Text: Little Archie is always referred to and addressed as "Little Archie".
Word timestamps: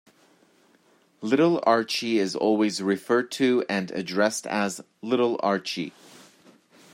Little 1.21 1.59
Archie 1.61 2.17
is 2.17 2.35
always 2.35 2.81
referred 2.81 3.29
to 3.33 3.63
and 3.69 3.91
addressed 3.91 4.47
as 4.47 4.81
"Little 5.03 5.39
Archie". 5.43 5.93